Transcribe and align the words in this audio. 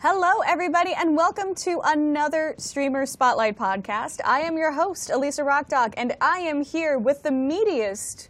Hello, 0.00 0.42
everybody, 0.46 0.92
and 0.92 1.16
welcome 1.16 1.54
to 1.54 1.80
another 1.82 2.54
Streamer 2.58 3.06
Spotlight 3.06 3.56
podcast. 3.56 4.20
I 4.26 4.40
am 4.40 4.58
your 4.58 4.70
host, 4.70 5.08
Elisa 5.08 5.42
Rockdog, 5.42 5.94
and 5.96 6.14
I 6.20 6.40
am 6.40 6.62
here 6.62 6.98
with 6.98 7.22
the 7.22 7.30
meatiest 7.30 8.28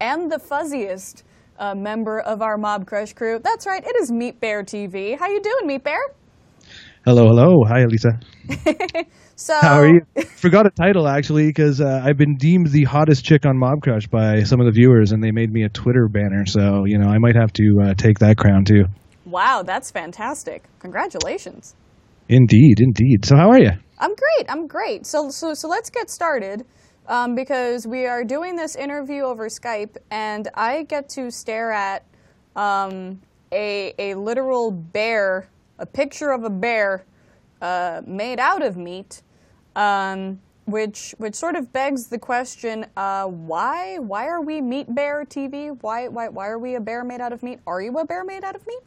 and 0.00 0.32
the 0.32 0.38
fuzziest 0.38 1.22
uh, 1.60 1.76
member 1.76 2.18
of 2.18 2.42
our 2.42 2.58
Mobcrush 2.58 3.14
crew. 3.14 3.38
That's 3.38 3.66
right, 3.66 3.86
it 3.86 3.94
is 4.02 4.10
Meat 4.10 4.40
Bear 4.40 4.64
TV. 4.64 5.16
How 5.16 5.28
you 5.28 5.40
doing, 5.40 5.68
Meat 5.68 5.84
Bear? 5.84 6.00
Hello, 7.04 7.28
hello. 7.28 7.64
Hi, 7.68 7.82
Elisa. 7.82 8.18
So, 9.38 9.54
How 9.60 9.80
are 9.80 9.86
you? 9.86 10.00
Forgot 10.38 10.66
a 10.66 10.70
title 10.70 11.06
actually 11.06 11.48
because 11.48 11.78
uh, 11.78 12.00
I've 12.02 12.16
been 12.16 12.36
deemed 12.36 12.68
the 12.68 12.84
hottest 12.84 13.22
chick 13.22 13.44
on 13.44 13.58
Mobcrush 13.58 14.08
by 14.08 14.44
some 14.44 14.60
of 14.60 14.66
the 14.66 14.72
viewers, 14.72 15.12
and 15.12 15.22
they 15.22 15.30
made 15.30 15.52
me 15.52 15.62
a 15.62 15.68
Twitter 15.68 16.08
banner. 16.08 16.46
So 16.46 16.86
you 16.86 16.96
know, 16.96 17.08
I 17.08 17.18
might 17.18 17.36
have 17.36 17.52
to 17.52 17.80
uh, 17.84 17.94
take 17.94 18.18
that 18.20 18.38
crown 18.38 18.64
too. 18.64 18.86
Wow, 19.26 19.64
that's 19.64 19.90
fantastic! 19.90 20.62
Congratulations. 20.78 21.74
Indeed, 22.28 22.80
indeed. 22.80 23.24
So 23.24 23.36
how 23.36 23.50
are 23.50 23.58
you? 23.58 23.72
I'm 23.98 24.14
great. 24.14 24.48
I'm 24.48 24.66
great. 24.66 25.04
So, 25.06 25.30
so, 25.30 25.52
so 25.52 25.68
let's 25.68 25.90
get 25.90 26.10
started 26.10 26.64
um, 27.08 27.34
because 27.34 27.86
we 27.86 28.06
are 28.06 28.24
doing 28.24 28.54
this 28.54 28.76
interview 28.76 29.22
over 29.22 29.48
Skype, 29.48 29.96
and 30.10 30.48
I 30.54 30.84
get 30.84 31.08
to 31.10 31.30
stare 31.30 31.72
at 31.72 32.04
um, 32.54 33.20
a 33.52 33.94
a 33.98 34.14
literal 34.14 34.70
bear, 34.70 35.48
a 35.78 35.86
picture 35.86 36.30
of 36.30 36.44
a 36.44 36.50
bear 36.50 37.04
uh, 37.62 38.02
made 38.06 38.38
out 38.38 38.62
of 38.62 38.76
meat, 38.76 39.22
um, 39.74 40.40
which 40.66 41.14
which 41.18 41.34
sort 41.34 41.56
of 41.56 41.72
begs 41.72 42.08
the 42.08 42.18
question: 42.18 42.86
uh, 42.96 43.24
Why 43.24 43.98
why 43.98 44.26
are 44.26 44.42
we 44.42 44.60
Meat 44.60 44.94
Bear 44.94 45.24
TV? 45.24 45.76
Why 45.80 46.08
why 46.08 46.28
why 46.28 46.48
are 46.48 46.58
we 46.58 46.74
a 46.74 46.80
bear 46.80 47.04
made 47.04 47.20
out 47.20 47.32
of 47.32 47.42
meat? 47.42 47.60
Are 47.66 47.80
you 47.82 47.96
a 47.98 48.04
bear 48.04 48.24
made 48.24 48.44
out 48.44 48.54
of 48.54 48.66
meat? 48.66 48.82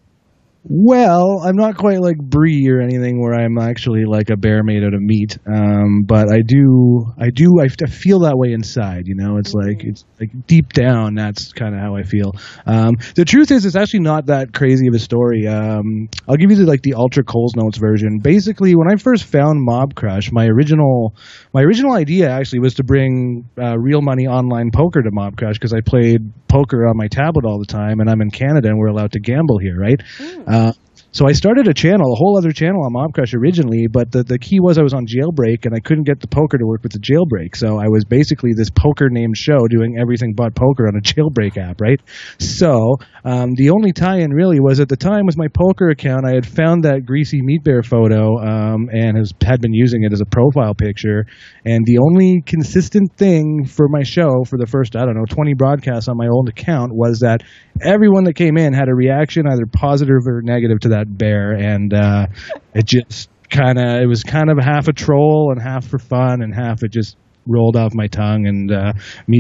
Well, 0.64 1.42
I'm 1.42 1.56
not 1.56 1.78
quite 1.78 2.02
like 2.02 2.18
Brie 2.18 2.68
or 2.70 2.82
anything 2.82 3.22
where 3.22 3.34
I'm 3.34 3.58
actually 3.58 4.04
like 4.04 4.30
a 4.30 4.36
bear 4.36 4.62
made 4.62 4.84
out 4.84 4.94
of 4.94 5.02
meat. 5.02 5.38
Um, 5.48 6.04
but 6.06 6.30
I 6.30 6.42
do, 6.46 7.06
I 7.18 7.30
do, 7.30 7.62
I 7.62 7.68
feel 7.70 8.20
that 8.20 8.38
way 8.38 8.52
inside. 8.52 9.08
You 9.08 9.16
know, 9.16 9.38
it's 9.38 9.54
like 9.54 9.86
it's 9.86 10.04
like 10.20 10.32
deep 10.48 10.74
down. 10.74 11.16
That's 11.16 11.54
kind 11.54 11.74
of 11.74 11.80
how 11.80 11.96
I 11.96 12.04
feel. 12.04 12.34
Um, 12.66 12.96
the 13.16 13.24
truth 13.24 13.52
is, 13.52 13.66
it's 13.66 13.78
actually 13.78 14.02
not 14.02 14.26
that 14.26 14.54
crazy 14.54 14.88
of 14.88 14.94
a 14.94 15.00
story. 15.00 15.48
Um, 15.48 16.10
I'll 16.28 16.36
give 16.36 16.52
you 16.52 16.58
the 16.58 16.66
like 16.66 16.82
the 16.82 16.96
ultra 16.96 17.24
Coles 17.24 17.56
notes 17.56 17.78
version. 17.78 18.20
Basically, 18.20 18.76
when 18.76 18.92
I 18.92 18.98
first 18.98 19.24
found 19.24 19.66
Mobcrush, 19.66 20.30
my 20.34 20.46
original, 20.46 21.16
my 21.54 21.62
original 21.62 21.94
idea 21.94 22.30
actually 22.30 22.60
was 22.60 22.74
to 22.76 22.84
bring 22.84 23.48
uh, 23.58 23.78
real 23.80 24.02
money 24.02 24.28
online 24.28 24.72
poker 24.72 25.02
to 25.02 25.10
Mobcrush 25.10 25.54
because 25.54 25.74
I 25.74 25.80
played 25.80 26.20
poker 26.50 26.86
on 26.88 26.98
my 26.98 27.08
tablet 27.08 27.46
all 27.46 27.60
the 27.60 27.66
time, 27.66 28.02
and 28.02 28.10
I'm 28.10 28.22
in 28.22 28.30
Canada 28.30 28.68
and 28.68 28.78
we're 28.78 28.88
allowed 28.88 29.14
to 29.14 29.22
gamble 29.22 29.58
here, 29.60 29.80
right? 29.80 30.02
Uh, 30.50 30.74
so 31.12 31.28
I 31.28 31.32
started 31.32 31.68
a 31.68 31.74
channel, 31.74 32.14
a 32.14 32.16
whole 32.16 32.38
other 32.38 32.52
channel 32.52 32.86
on 32.86 32.94
Mobcrush 32.94 33.34
originally, 33.34 33.88
but 33.92 34.12
the, 34.12 34.24
the 34.24 34.38
key 34.38 34.60
was 34.60 34.78
I 34.78 34.84
was 34.84 34.94
on 34.94 35.08
jailbreak 35.08 35.66
and 35.66 35.74
I 35.74 35.80
couldn't 35.80 36.04
get 36.04 36.20
the 36.20 36.28
poker 36.28 36.58
to 36.58 36.66
work 36.66 36.84
with 36.84 36.92
the 36.92 37.00
jailbreak. 37.00 37.56
So 37.56 37.80
I 37.80 37.88
was 37.88 38.06
basically 38.06 38.52
this 38.56 38.70
poker 38.70 39.10
named 39.10 39.36
show 39.36 39.68
doing 39.68 39.98
everything 40.00 40.34
but 40.36 40.54
poker 40.54 40.88
on 40.88 40.96
a 40.96 41.02
jailbreak 41.02 41.58
app, 41.58 41.82
right? 41.82 42.00
So 42.38 42.98
um, 43.26 43.56
the 43.56 43.72
only 43.72 43.92
tie-in 43.92 44.32
really 44.32 44.60
was 44.60 44.80
at 44.80 44.88
the 44.88 44.98
time 44.98 45.26
was 45.26 45.36
my 45.36 45.48
poker 45.48 45.90
account. 45.90 46.28
I 46.28 46.34
had 46.36 46.46
found 46.46 46.84
that 46.84 47.06
greasy 47.06 47.42
meat 47.42 47.64
bear 47.64 47.82
photo 47.82 48.38
um, 48.38 48.90
and 48.94 49.18
has, 49.18 49.34
had 49.42 49.62
been 49.62 49.74
using 49.74 50.04
it 50.04 50.14
as 50.14 50.22
a 50.22 50.26
profile 50.26 50.76
picture. 50.76 51.26
And 51.66 51.86
the 51.86 51.98
only 51.98 52.44
consistent 52.46 53.14
thing 53.18 53.66
for 53.66 53.88
my 53.90 54.04
show 54.04 54.44
for 54.48 54.58
the 54.58 54.68
first, 54.68 54.96
I 54.96 55.06
don't 55.06 55.16
know, 55.16 55.26
20 55.28 55.56
broadcasts 55.56 56.08
on 56.08 56.18
my 56.18 56.28
old 56.28 56.50
account 56.50 56.92
was 56.94 57.22
that 57.22 57.42
everyone 57.82 58.26
that 58.26 58.36
came 58.36 58.58
in 58.58 58.74
had 58.74 58.90
a 58.90 58.96
reaction, 58.96 59.48
either 59.48 59.66
positive 59.66 60.28
or 60.28 60.42
negative 60.44 60.80
to 60.82 60.90
that 60.90 60.99
bear. 61.06 61.52
And 61.52 61.94
uh, 61.94 62.28
it 62.74 62.86
just 62.86 63.30
kind 63.50 63.78
of, 63.78 64.02
it 64.02 64.08
was 64.08 64.24
kind 64.24 64.50
of 64.50 64.58
half 64.58 64.88
a 64.88 64.94
troll 64.94 65.52
and 65.52 65.62
half 65.62 65.88
for 65.88 66.00
fun 66.00 66.42
and 66.42 66.54
half 66.54 66.84
it 66.84 66.92
just 66.92 67.18
rolled 67.48 67.76
off 67.76 67.94
my 67.94 68.08
tongue. 68.08 68.46
And 68.48 68.72
uh, 68.72 68.94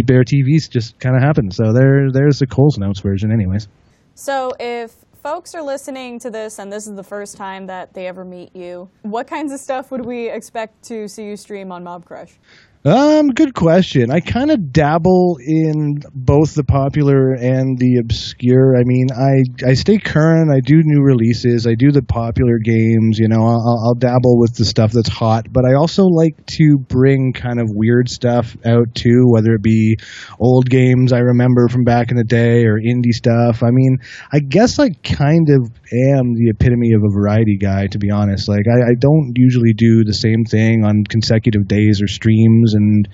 Bear 0.05 0.23
TV's 0.23 0.67
just 0.67 1.00
kind 1.00 1.16
of 1.16 1.22
happened. 1.22 1.53
So 1.53 1.73
there, 1.73 2.11
there's 2.11 2.39
the 2.39 2.47
Coles 2.47 2.78
Notes 2.78 3.00
version, 3.00 3.31
anyways. 3.31 3.67
So 4.16 4.51
if 4.59 4.95
folks 5.22 5.53
are 5.53 5.61
listening 5.61 6.19
to 6.19 6.29
this 6.29 6.59
and 6.59 6.72
this 6.72 6.88
is 6.88 6.95
the 6.95 7.03
first 7.03 7.38
time 7.38 7.67
that 7.67 7.94
they 7.94 8.07
ever 8.07 8.25
meet 8.25 8.55
you, 8.55 8.89
what 9.03 9.28
kinds 9.28 9.51
of 9.51 9.59
stuff 9.59 9.91
would 9.91 10.05
we 10.05 10.29
expect 10.29 10.84
to 10.85 11.07
see 11.07 11.25
you 11.25 11.35
stream 11.35 11.72
on 11.72 11.84
Mobcrush? 11.84 12.38
Um, 12.85 13.31
good 13.31 13.53
question. 13.53 14.09
I 14.09 14.22
kind 14.22 14.51
of 14.51 14.72
dabble 14.72 15.38
in 15.45 16.01
both 16.13 16.56
the 16.56 16.63
popular 16.63 17.34
and 17.34 17.78
the 17.78 17.97
obscure. 17.97 18.78
I 18.78 18.84
mean, 18.85 19.07
I 19.12 19.67
I 19.67 19.73
stay 19.73 19.97
current. 19.97 20.50
I 20.50 20.62
do 20.62 20.81
new 20.81 21.01
releases. 21.01 21.67
I 21.67 21.75
do 21.75 21.91
the 21.91 22.01
popular 22.01 22.57
games. 22.57 23.19
You 23.19 23.28
know, 23.28 23.41
I'll, 23.45 23.84
I'll 23.84 23.95
dabble 23.95 24.40
with 24.40 24.56
the 24.56 24.63
stuff 24.63 24.94
that's 24.94 25.09
hot, 25.09 25.51
but 25.51 25.66
I 25.66 25.73
also 25.73 26.03
like 26.03 26.45
to 26.57 26.78
bring 26.78 27.34
kind 27.34 27.59
of 27.59 27.67
weird 27.69 28.09
stuff 28.09 28.56
out 28.66 28.96
too, 28.96 29.25
whether 29.28 29.56
it 29.56 29.61
be 29.61 29.97
old 30.40 30.69
games 30.69 31.11
I 31.11 31.19
remember 31.19 31.67
from 31.67 31.84
back 31.84 32.11
in 32.11 32.16
the 32.16 32.23
day 32.23 32.63
or 32.63 32.79
indie 32.79 33.11
stuff. 33.11 33.61
I 33.61 33.72
mean, 33.72 33.97
I 34.31 34.40
guess 34.40 34.79
I 34.79 34.91
kind 35.03 35.50
of 35.50 35.69
am 35.91 36.34
the 36.34 36.50
epitome 36.51 36.94
of 36.94 37.03
a 37.03 37.13
variety 37.13 37.57
guy, 37.57 37.88
to 37.88 37.97
be 37.97 38.09
honest. 38.09 38.47
Like, 38.47 38.67
I, 38.72 38.91
I 38.91 38.94
don't 38.97 39.34
usually 39.35 39.73
do 39.73 40.06
the 40.06 40.13
same 40.13 40.46
thing 40.46 40.85
on 40.85 41.03
consecutive 41.03 41.67
days 41.67 42.01
or 42.01 42.07
streams 42.07 42.69
and 42.74 43.07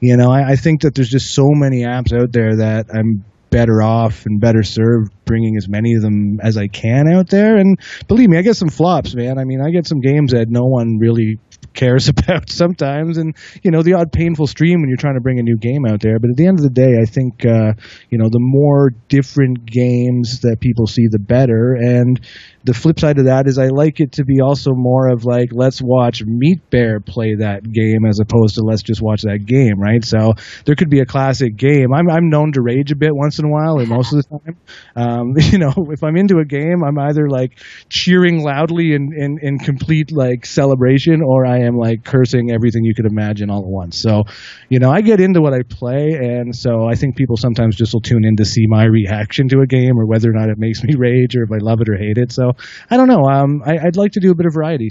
you 0.00 0.16
know 0.16 0.30
I, 0.30 0.52
I 0.52 0.56
think 0.56 0.82
that 0.82 0.94
there's 0.94 1.10
just 1.10 1.34
so 1.34 1.50
many 1.50 1.82
apps 1.82 2.12
out 2.12 2.32
there 2.32 2.56
that 2.56 2.86
i'm 2.94 3.24
better 3.50 3.82
off 3.82 4.26
and 4.26 4.40
better 4.40 4.62
served 4.62 5.12
bringing 5.24 5.56
as 5.56 5.68
many 5.68 5.94
of 5.94 6.02
them 6.02 6.40
as 6.40 6.56
i 6.56 6.68
can 6.68 7.08
out 7.12 7.28
there. 7.28 7.56
And 7.56 7.78
believe 8.08 8.30
me 8.30 8.38
i 8.38 8.42
get 8.42 8.56
some 8.56 8.70
flops 8.70 9.14
man. 9.14 9.38
I 9.38 9.44
mean 9.44 9.60
i 9.60 9.70
get 9.70 9.86
some 9.86 10.00
games 10.00 10.32
that 10.32 10.48
no 10.48 10.64
one 10.64 10.98
really 10.98 11.38
cares 11.74 12.08
about 12.26 12.50
sometimes 12.50 13.18
and 13.18 13.36
you 13.62 13.70
know 13.70 13.82
the 13.82 13.94
odd 13.94 14.12
painful 14.12 14.46
stream 14.46 14.80
when 14.80 14.88
you're 14.88 14.96
trying 14.96 15.14
to 15.14 15.20
bring 15.20 15.38
a 15.38 15.42
new 15.42 15.56
game 15.56 15.84
out 15.86 16.00
there 16.00 16.18
but 16.18 16.30
at 16.30 16.36
the 16.36 16.46
end 16.46 16.58
of 16.58 16.62
the 16.62 16.70
day 16.70 16.96
i 17.00 17.04
think 17.04 17.44
uh, 17.44 17.72
you 18.10 18.18
know 18.18 18.28
the 18.30 18.40
more 18.40 18.90
different 19.08 19.64
games 19.64 20.40
that 20.40 20.58
people 20.60 20.86
see 20.86 21.06
the 21.08 21.18
better 21.18 21.74
and 21.74 22.20
the 22.64 22.74
flip 22.74 23.00
side 23.00 23.18
of 23.18 23.24
that 23.24 23.46
is 23.46 23.58
I 23.58 23.68
like 23.68 24.00
it 24.00 24.12
to 24.12 24.24
be 24.24 24.40
also 24.40 24.72
more 24.74 25.08
of 25.08 25.24
like 25.24 25.50
let's 25.52 25.80
watch 25.80 26.22
Meat 26.24 26.68
Bear 26.68 27.00
play 27.00 27.36
that 27.36 27.62
game 27.62 28.04
as 28.06 28.20
opposed 28.20 28.56
to 28.56 28.62
let's 28.62 28.82
just 28.82 29.00
watch 29.00 29.22
that 29.22 29.46
game, 29.46 29.80
right? 29.80 30.04
So 30.04 30.34
there 30.66 30.74
could 30.74 30.90
be 30.90 31.00
a 31.00 31.06
classic 31.06 31.56
game. 31.56 31.92
I'm 31.94 32.10
I'm 32.10 32.28
known 32.28 32.52
to 32.52 32.62
rage 32.62 32.92
a 32.92 32.96
bit 32.96 33.14
once 33.14 33.38
in 33.38 33.46
a 33.46 33.48
while, 33.48 33.80
or 33.80 33.86
most 33.86 34.12
of 34.12 34.22
the 34.22 34.38
time. 34.38 34.56
Um, 34.94 35.34
you 35.36 35.58
know, 35.58 35.72
if 35.90 36.04
I'm 36.04 36.16
into 36.16 36.38
a 36.38 36.44
game, 36.44 36.84
I'm 36.84 36.98
either 36.98 37.28
like 37.28 37.58
cheering 37.88 38.42
loudly 38.42 38.92
in, 38.92 39.10
in 39.16 39.38
in 39.40 39.58
complete 39.58 40.12
like 40.12 40.44
celebration, 40.44 41.22
or 41.22 41.46
I 41.46 41.59
am 41.60 41.76
like 41.76 42.04
cursing 42.04 42.50
everything 42.50 42.84
you 42.84 42.94
could 42.94 43.06
imagine 43.06 43.50
all 43.50 43.60
at 43.60 43.68
once. 43.68 44.00
So, 44.00 44.24
you 44.68 44.78
know, 44.78 44.90
I 44.90 45.00
get 45.00 45.20
into 45.20 45.40
what 45.40 45.54
I 45.54 45.62
play, 45.62 46.12
and 46.20 46.54
so 46.54 46.86
I 46.86 46.94
think 46.94 47.16
people 47.16 47.36
sometimes 47.36 47.76
just 47.76 47.92
will 47.92 48.00
tune 48.00 48.24
in 48.24 48.36
to 48.36 48.44
see 48.44 48.66
my 48.66 48.84
reaction 48.84 49.48
to 49.48 49.60
a 49.60 49.66
game 49.66 49.98
or 49.98 50.06
whether 50.06 50.30
or 50.30 50.34
not 50.34 50.48
it 50.48 50.58
makes 50.58 50.82
me 50.82 50.94
rage 50.98 51.36
or 51.36 51.44
if 51.44 51.52
I 51.52 51.58
love 51.58 51.80
it 51.80 51.88
or 51.88 51.96
hate 51.96 52.18
it. 52.18 52.32
So 52.32 52.52
I 52.90 52.96
don't 52.96 53.08
know. 53.08 53.24
Um, 53.24 53.62
I, 53.64 53.78
I'd 53.78 53.96
like 53.96 54.12
to 54.12 54.20
do 54.20 54.30
a 54.30 54.34
bit 54.34 54.46
of 54.46 54.54
variety. 54.54 54.90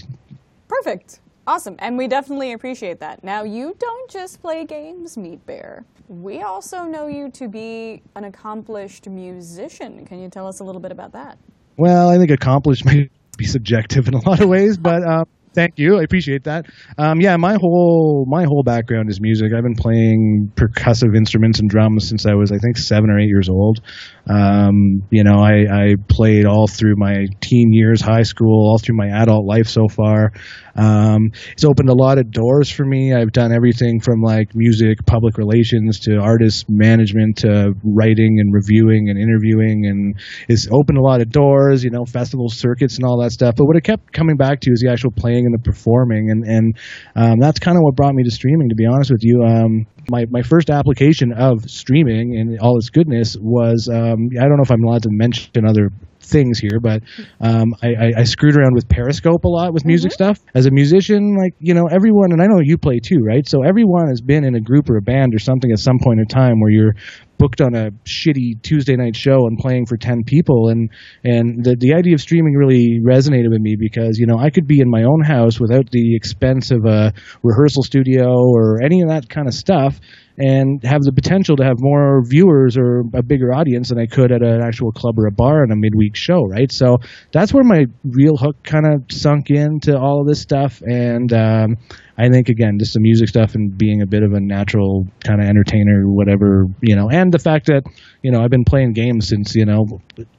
Perfect. 0.68 1.20
Awesome. 1.50 1.76
And 1.80 1.98
we 1.98 2.08
definitely 2.08 2.52
appreciate 2.52 3.00
that. 3.00 3.24
Now, 3.24 3.44
you 3.44 3.76
don't 3.80 4.12
just 4.12 4.40
play 4.40 4.66
games, 4.66 5.18
Meat 5.18 5.44
Bear. 5.48 5.84
We 6.08 6.42
also 6.42 6.84
know 6.84 7.08
you 7.08 7.32
to 7.32 7.48
be 7.48 8.04
an 8.16 8.26
accomplished 8.26 9.10
musician. 9.10 10.06
Can 10.06 10.22
you 10.22 10.30
tell 10.30 10.46
us 10.46 10.60
a 10.60 10.64
little 10.64 10.80
bit 10.80 10.92
about 10.92 11.14
that? 11.14 11.40
Well, 11.76 12.10
I 12.10 12.18
think 12.18 12.30
accomplished 12.30 12.86
may 12.86 13.10
be 13.36 13.46
subjective 13.46 14.08
in 14.08 14.14
a 14.14 14.30
lot 14.30 14.42
of 14.42 14.48
ways, 14.50 14.78
but 14.78 15.02
um, 15.04 15.26
thank 15.54 15.78
you. 15.78 16.00
I 16.00 16.04
appreciate 16.04 16.46
that. 16.46 16.66
Um, 16.98 17.22
yeah, 17.22 17.38
my 17.38 17.58
whole 17.60 18.26
my 18.28 18.44
whole 18.44 18.64
background 18.64 19.10
is 19.10 19.20
music. 19.22 19.52
I've 19.56 19.64
been 19.64 19.76
playing 19.76 20.52
percussive 20.56 21.16
instruments 21.16 21.60
and 21.60 21.70
drums 21.70 22.08
since 22.08 22.26
I 22.26 22.34
was, 22.34 22.52
I 22.52 22.58
think, 22.58 22.78
seven 22.78 23.10
or 23.10 23.20
eight 23.20 23.28
years 23.28 23.50
old. 23.50 23.82
Um, 24.28 25.04
you 25.10 25.24
know, 25.24 25.40
I, 25.40 25.66
I 25.72 25.96
played 26.08 26.46
all 26.46 26.68
through 26.68 26.96
my 26.98 27.28
teen 27.42 27.74
years, 27.74 28.02
high 28.02 28.24
school, 28.24 28.70
all 28.70 28.78
through 28.78 28.96
my 28.96 29.08
adult 29.08 29.46
life 29.46 29.68
so 29.68 29.88
far. 29.88 30.32
Um, 30.80 31.32
it's 31.52 31.66
opened 31.66 31.90
a 31.90 31.94
lot 31.94 32.18
of 32.18 32.32
doors 32.32 32.70
for 32.70 32.86
me. 32.86 33.14
I've 33.14 33.32
done 33.32 33.52
everything 33.52 34.00
from 34.00 34.22
like 34.22 34.56
music, 34.56 35.06
public 35.06 35.38
relations 35.38 36.00
to 36.02 36.18
artist 36.18 36.70
management 36.70 37.40
to 37.40 37.74
writing 37.84 38.40
and 38.40 38.54
reviewing 38.54 39.10
and 39.10 39.20
interviewing, 39.20 39.86
and 39.86 40.16
it's 40.48 40.68
opened 40.72 40.98
a 40.98 41.02
lot 41.02 41.22
of 41.22 41.30
doors. 41.30 41.84
You 41.84 41.90
know, 41.90 42.06
festival 42.06 42.50
circuits 42.50 42.96
and 42.98 43.06
all 43.06 43.22
that 43.22 43.32
stuff. 43.32 43.56
But 43.58 43.66
what 43.66 43.76
it 43.76 43.84
kept 43.84 44.14
coming 44.14 44.38
back 44.38 44.62
to 44.62 44.72
is 44.72 44.82
the 44.82 44.92
actual 44.92 45.12
playing 45.12 45.46
and 45.46 45.54
the 45.54 45.64
performing, 45.64 46.32
and 46.32 46.46
and 46.46 46.78
um, 47.16 47.40
that's 47.40 47.60
kind 47.60 47.78
of 47.78 47.84
what 47.84 47.96
brought 47.96 48.16
me 48.16 48.24
to 48.24 48.32
streaming. 48.32 48.70
To 48.70 48.76
be 48.76 48.86
honest 48.86 49.12
with 49.12 49.24
you, 49.24 49.44
um, 49.44 49.86
my 50.10 50.26
my 50.30 50.42
first 50.42 50.70
application 50.70 51.32
of 51.34 51.70
streaming 51.70 52.38
and 52.38 52.60
all 52.60 52.78
its 52.78 52.90
goodness 52.90 53.38
was 53.40 53.90
um, 53.92 54.30
I 54.40 54.44
don't 54.44 54.58
know 54.58 54.64
if 54.64 54.72
I'm 54.72 54.84
allowed 54.84 55.04
to 55.04 55.10
mention 55.12 55.66
other 55.66 55.90
things 56.22 56.60
here, 56.60 56.80
but 56.80 57.02
um, 57.42 57.76
I, 57.82 57.88
I, 57.88 58.12
I 58.18 58.24
screwed 58.24 58.56
around 58.56 58.76
with 58.76 58.88
Periscope 58.88 59.44
a 59.44 59.48
lot 59.48 59.74
with 59.74 59.86
music 59.86 60.12
stuff. 60.12 60.40
As 60.54 60.66
a 60.66 60.72
musician, 60.72 61.36
like 61.38 61.56
you 61.60 61.74
know, 61.74 61.88
everyone, 61.88 62.32
and 62.32 62.42
I 62.42 62.46
know 62.46 62.60
you 62.62 62.78
play 62.78 63.00
too, 63.00 63.24
right? 63.26 63.48
So 63.48 63.64
everyone 63.64 64.08
has 64.10 64.22
been 64.22 64.44
in 64.44 64.56
a 64.56 64.62
group 64.62 64.90
or 64.90 64.98
a 64.98 65.02
band 65.02 65.34
or 65.34 65.40
something 65.40 65.72
at 65.72 65.80
some 65.80 66.00
point 66.00 66.20
in 66.20 66.28
time 66.28 66.60
where 66.60 66.72
you're 66.72 66.96
booked 67.40 67.62
on 67.62 67.74
a 67.74 67.90
shitty 68.06 68.62
Tuesday 68.62 68.96
night 68.96 69.16
show 69.16 69.48
and 69.48 69.58
playing 69.58 69.86
for 69.88 69.98
10 69.98 70.24
people 70.26 70.70
and 70.70 70.92
and 71.24 71.64
the 71.64 71.76
the 71.76 71.94
idea 71.94 72.14
of 72.14 72.22
streaming 72.22 72.54
really 72.54 73.00
resonated 73.04 73.50
with 73.50 73.62
me 73.62 73.76
because 73.80 74.20
you 74.20 74.28
know 74.28 74.38
I 74.38 74.50
could 74.52 74.68
be 74.68 74.82
in 74.82 74.90
my 74.90 75.04
own 75.04 75.24
house 75.24 75.60
without 75.60 75.90
the 75.90 76.16
expense 76.16 76.70
of 76.70 76.86
a 76.86 77.14
rehearsal 77.42 77.82
studio 77.82 78.28
or 78.30 78.82
any 78.84 79.02
of 79.02 79.10
that 79.10 79.30
kind 79.30 79.48
of 79.48 79.54
stuff 79.54 80.00
and 80.40 80.82
have 80.86 81.02
the 81.02 81.12
potential 81.12 81.58
to 81.58 81.66
have 81.66 81.76
more 81.80 82.24
viewers 82.26 82.78
or 82.78 83.04
a 83.14 83.22
bigger 83.22 83.54
audience 83.54 83.90
than 83.90 84.00
I 84.00 84.06
could 84.06 84.32
at 84.32 84.42
an 84.42 84.62
actual 84.62 84.94
club 84.94 85.20
or 85.20 85.28
a 85.28 85.32
bar 85.32 85.64
on 85.64 85.72
a 85.72 85.76
midweek 85.76 86.16
show, 86.16 86.46
right? 86.46 86.72
So 86.72 87.00
that's 87.34 87.54
where 87.54 87.66
my 87.66 87.86
real 88.06 88.38
hook 88.38 88.56
kind 88.64 88.86
of 88.86 89.04
sunk 89.12 89.50
into 89.50 90.00
all 90.00 90.22
of 90.22 90.28
this 90.28 90.40
stuff. 90.40 90.82
And 90.82 91.34
um, 91.34 91.76
I 92.18 92.30
think, 92.30 92.48
again, 92.48 92.78
just 92.80 92.94
the 92.94 93.02
music 93.02 93.28
stuff 93.28 93.54
and 93.56 93.78
being 93.78 94.02
a 94.02 94.08
bit 94.08 94.24
of 94.24 94.32
a 94.32 94.40
natural 94.40 95.08
kind 95.26 95.42
of 95.42 95.48
entertainer, 95.48 96.04
whatever, 96.04 96.68
you 96.82 96.96
know, 96.96 97.10
and 97.10 97.34
the 97.34 97.40
fact 97.40 97.66
that, 97.66 97.84
you 98.22 98.32
know, 98.32 98.42
I've 98.42 98.50
been 98.50 98.66
playing 98.66 98.94
games 98.94 99.28
since, 99.28 99.56
you 99.56 99.66
know, 99.66 99.86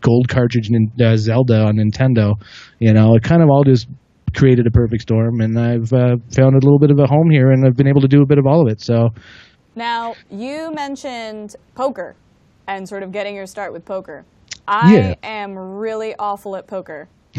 gold 0.01 0.29
cartridge 0.31 0.71
uh, 0.71 1.17
Zelda 1.19 1.65
on 1.65 1.77
Nintendo, 1.77 2.37
you 2.79 2.95
know, 2.95 3.17
it 3.17 3.23
kind 3.23 3.43
of 3.43 3.51
all 3.51 3.65
just 3.65 3.87
created 4.35 4.67
a 4.67 4.71
perfect 4.71 5.03
storm 5.03 5.41
and 5.41 5.59
I've 5.59 5.93
uh, 5.93 6.17
found 6.33 6.55
a 6.55 6.61
little 6.61 6.79
bit 6.79 6.91
of 6.91 6.99
a 7.01 7.07
home 7.07 7.31
here 7.31 7.51
and 7.51 7.67
I've 7.67 7.77
been 7.77 7.89
able 7.89 8.03
to 8.03 8.09
do 8.09 8.23
a 8.23 8.27
bit 8.27 8.39
of 8.39 8.47
all 8.47 8.63
of 8.63 8.73
it. 8.73 8.81
So, 8.81 9.11
Now, 9.81 10.15
you 10.31 10.71
mentioned 10.75 11.57
poker 11.75 12.15
and 12.67 12.87
sort 12.87 13.03
of 13.03 13.13
getting 13.13 13.35
your 13.35 13.47
start 13.47 13.73
with 13.73 13.87
poker. 13.87 14.27
I 14.69 14.93
Yeah. 14.93 15.15
am 15.23 15.57
really 15.57 16.15
awful 16.19 16.55
at 16.57 16.67
poker. 16.67 17.09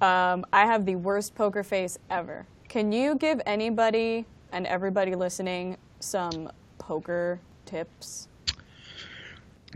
um, 0.00 0.44
I 0.52 0.66
have 0.66 0.86
the 0.86 0.96
worst 0.96 1.36
poker 1.36 1.62
face 1.62 1.96
ever. 2.10 2.46
Can 2.68 2.90
you 2.90 3.14
give 3.14 3.40
anybody 3.46 4.26
and 4.50 4.66
everybody 4.66 5.14
listening 5.14 5.76
some 6.00 6.50
poker 6.78 7.38
tips? 7.64 8.26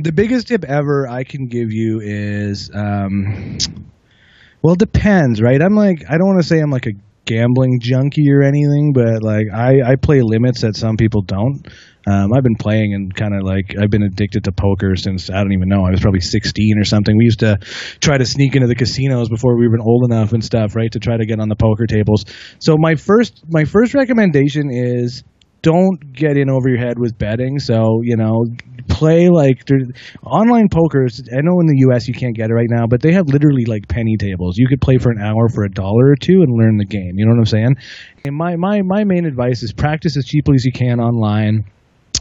the 0.01 0.11
biggest 0.11 0.49
tip 0.49 0.65
ever 0.65 1.07
I 1.07 1.23
can 1.23 1.47
give 1.47 1.71
you 1.71 2.01
is, 2.03 2.69
um, 2.75 3.59
well, 4.61 4.73
it 4.73 4.81
depends, 4.81 5.41
right? 5.41 5.63
I'm 5.63 5.77
like, 5.77 6.03
I 6.11 6.19
don't 6.19 6.27
want 6.27 6.41
to 6.41 6.49
say 6.49 6.59
I'm 6.59 6.71
like 6.73 6.87
a 6.87 6.95
gambling 7.25 7.81
junkie 7.81 8.31
or 8.31 8.43
anything, 8.43 8.93
but 8.93 9.23
like 9.23 9.47
I, 9.53 9.93
I 9.93 9.97
play 9.97 10.23
limits 10.23 10.63
that 10.63 10.77
some 10.77 10.97
people 10.97 11.23
don't. 11.23 11.67
Um, 12.05 12.33
I've 12.33 12.43
been 12.43 12.57
playing 12.57 12.95
and 12.95 13.15
kind 13.15 13.33
of 13.33 13.45
like 13.45 13.77
I've 13.81 13.91
been 13.91 14.03
addicted 14.03 14.45
to 14.45 14.53
poker 14.53 14.97
since 14.97 15.31
I 15.31 15.37
don't 15.37 15.53
even 15.53 15.69
know 15.69 15.85
I 15.85 15.91
was 15.91 16.01
probably 16.01 16.21
16 16.21 16.79
or 16.79 16.85
something. 16.85 17.17
We 17.17 17.25
used 17.25 17.41
to 17.41 17.59
try 18.01 18.19
to 18.19 18.27
sneak 18.27 18.57
into 18.57 18.67
the 18.67 18.75
casinos 18.75 19.29
before 19.29 19.57
we 19.57 19.69
were 19.69 19.79
old 19.81 20.11
enough 20.11 20.33
and 20.33 20.45
stuff, 20.45 20.75
right, 20.75 20.91
to 20.93 20.99
try 20.99 21.17
to 21.17 21.27
get 21.27 21.39
on 21.39 21.49
the 21.49 21.55
poker 21.55 21.87
tables. 21.87 22.25
So 22.59 22.77
my 22.77 22.97
first 22.97 23.45
my 23.49 23.65
first 23.65 23.95
recommendation 23.95 24.71
is 24.73 25.23
don't 25.63 26.13
get 26.13 26.37
in 26.37 26.51
over 26.51 26.69
your 26.69 26.79
head 26.79 26.99
with 26.99 27.17
betting. 27.17 27.59
So 27.59 28.01
you 28.03 28.17
know, 28.17 28.45
play 28.89 29.29
like 29.29 29.63
online 30.25 30.69
poker's. 30.69 31.23
I 31.33 31.41
know 31.41 31.61
in 31.61 31.67
the 31.67 31.79
U.S. 31.89 32.09
you 32.09 32.15
can't 32.15 32.37
get 32.37 32.51
it 32.51 32.55
right 32.55 32.69
now, 32.69 32.87
but 32.87 33.01
they 33.01 33.13
have 33.13 33.29
literally 33.29 33.65
like 33.65 33.89
penny 33.89 34.17
tables. 34.17 34.59
You 34.59 34.69
could 34.69 34.81
play 34.81 34.99
for 34.99 35.11
an 35.11 35.21
hour 35.21 35.49
for 35.49 35.65
a 35.65 35.71
dollar 35.71 36.11
or 36.11 36.17
two 36.17 36.43
and 36.43 36.57
learn 36.57 36.77
the 36.77 36.85
game. 36.85 37.15
You 37.17 37.27
know 37.27 37.33
what 37.33 37.39
I'm 37.39 37.47
saying? 37.47 37.77
And 38.25 38.37
my 38.37 38.57
my 38.57 38.83
my 38.83 39.05
main 39.05 39.25
advice 39.25 39.63
is 39.63 39.73
practice 39.73 40.17
as 40.17 40.25
cheaply 40.25 40.57
as 40.57 40.65
you 40.65 40.73
can 40.73 41.01
online. 41.01 41.65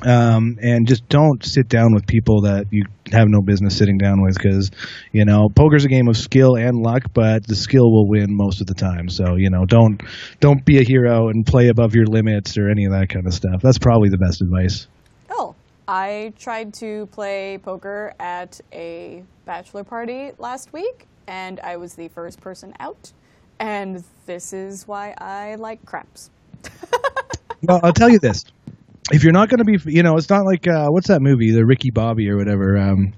Um, 0.03 0.57
and 0.61 0.87
just 0.87 1.07
don't 1.09 1.43
sit 1.45 1.67
down 1.67 1.93
with 1.93 2.07
people 2.07 2.41
that 2.41 2.67
you 2.71 2.85
have 3.11 3.27
no 3.27 3.41
business 3.41 3.77
sitting 3.77 3.97
down 3.97 4.21
with 4.21 4.35
because, 4.35 4.71
you 5.11 5.25
know, 5.25 5.49
poker's 5.49 5.85
a 5.85 5.87
game 5.87 6.07
of 6.07 6.17
skill 6.17 6.55
and 6.55 6.77
luck, 6.81 7.03
but 7.13 7.45
the 7.45 7.55
skill 7.55 7.91
will 7.91 8.07
win 8.07 8.35
most 8.35 8.61
of 8.61 8.67
the 8.67 8.73
time. 8.73 9.09
So, 9.09 9.35
you 9.35 9.49
know, 9.49 9.65
don't 9.65 10.01
don't 10.39 10.65
be 10.65 10.79
a 10.79 10.83
hero 10.83 11.29
and 11.29 11.45
play 11.45 11.67
above 11.67 11.93
your 11.93 12.05
limits 12.05 12.57
or 12.57 12.69
any 12.69 12.85
of 12.85 12.91
that 12.93 13.09
kind 13.09 13.27
of 13.27 13.33
stuff. 13.33 13.61
That's 13.61 13.77
probably 13.77 14.09
the 14.09 14.17
best 14.17 14.41
advice. 14.41 14.87
Oh, 15.29 15.55
I 15.87 16.33
tried 16.39 16.73
to 16.75 17.05
play 17.07 17.59
poker 17.59 18.13
at 18.19 18.59
a 18.73 19.23
bachelor 19.45 19.83
party 19.83 20.31
last 20.37 20.73
week, 20.73 21.05
and 21.27 21.59
I 21.59 21.77
was 21.77 21.93
the 21.93 22.07
first 22.07 22.41
person 22.41 22.73
out. 22.79 23.11
And 23.59 24.03
this 24.25 24.53
is 24.53 24.87
why 24.87 25.13
I 25.19 25.55
like 25.55 25.85
craps. 25.85 26.31
Well, 27.67 27.79
I'll 27.83 27.93
tell 27.93 28.09
you 28.09 28.19
this: 28.19 28.43
if 29.11 29.23
you're 29.23 29.33
not 29.33 29.49
going 29.49 29.59
to 29.59 29.65
be, 29.65 29.77
you 29.91 30.03
know, 30.03 30.17
it's 30.17 30.29
not 30.29 30.45
like 30.45 30.67
uh, 30.67 30.87
what's 30.89 31.07
that 31.07 31.21
movie, 31.21 31.51
the 31.51 31.65
Ricky 31.65 31.91
Bobby 31.91 32.29
or 32.29 32.37
whatever, 32.37 32.77
um, 32.77 33.13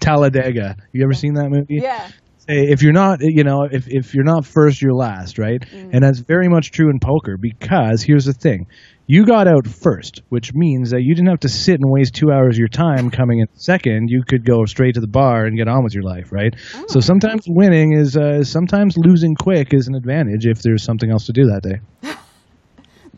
Talladega. 0.00 0.76
You 0.92 1.04
ever 1.04 1.12
seen 1.12 1.34
that 1.34 1.50
movie? 1.50 1.78
Yeah. 1.82 2.08
If 2.48 2.80
you're 2.80 2.92
not 2.92 3.18
you 3.22 3.42
know 3.42 3.64
if, 3.64 3.88
if 3.88 4.14
you're 4.14 4.24
not 4.24 4.46
first 4.46 4.80
you're 4.80 4.94
last 4.94 5.36
right? 5.36 5.60
And 5.72 6.00
that's 6.04 6.20
very 6.20 6.48
much 6.48 6.70
true 6.70 6.90
in 6.90 7.00
poker 7.00 7.36
because 7.36 8.02
here's 8.02 8.24
the 8.24 8.32
thing. 8.32 8.68
You 9.08 9.26
got 9.26 9.48
out 9.48 9.66
first 9.66 10.22
which 10.28 10.54
means 10.54 10.90
that 10.90 11.02
you 11.02 11.16
didn't 11.16 11.28
have 11.30 11.40
to 11.40 11.48
sit 11.48 11.80
and 11.80 11.90
waste 11.90 12.14
two 12.14 12.30
hours 12.30 12.54
of 12.54 12.58
your 12.58 12.68
time 12.68 13.10
coming 13.10 13.40
in 13.40 13.48
second. 13.54 14.10
You 14.10 14.22
could 14.22 14.44
go 14.44 14.64
straight 14.64 14.94
to 14.94 15.00
the 15.00 15.08
bar 15.08 15.44
and 15.44 15.56
get 15.56 15.66
on 15.66 15.82
with 15.82 15.92
your 15.92 16.04
life 16.04 16.30
right? 16.30 16.54
So 16.86 17.00
sometimes 17.00 17.46
winning 17.48 17.94
is 17.94 18.16
uh, 18.16 18.44
sometimes 18.44 18.96
losing 18.96 19.34
quick 19.34 19.74
is 19.74 19.88
an 19.88 19.96
advantage 19.96 20.46
if 20.46 20.62
there's 20.62 20.84
something 20.84 21.10
else 21.10 21.26
to 21.26 21.32
do 21.32 21.46
that 21.46 21.62
day 21.64 22.12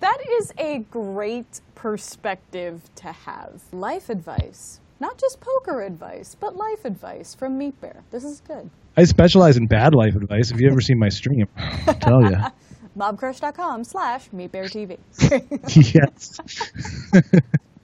That 0.00 0.18
is 0.40 0.52
a 0.58 0.78
great 0.90 1.60
perspective 1.74 2.82
to 2.96 3.12
have. 3.12 3.62
Life 3.72 4.08
advice. 4.10 4.80
Not 5.00 5.18
just 5.18 5.40
poker 5.40 5.82
advice, 5.82 6.36
but 6.38 6.56
life 6.56 6.84
advice 6.84 7.34
from 7.34 7.56
Meat 7.58 7.80
Bear. 7.80 8.02
This 8.10 8.24
is 8.24 8.40
good. 8.40 8.68
i 8.96 9.04
specialize 9.04 9.56
in 9.56 9.66
bad 9.66 9.94
life 9.94 10.14
advice 10.16 10.50
if 10.50 10.60
you 10.60 10.68
ever 10.68 10.80
seen 10.80 10.98
my 10.98 11.08
stream 11.08 11.46
i'll 11.86 11.94
tell 11.94 12.22
you 12.22 12.36
Mobcrush.com 12.98 13.84
slash 13.84 14.28
MeatBearTV. 14.30 14.98
yes 15.94 16.40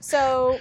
So, 0.01 0.59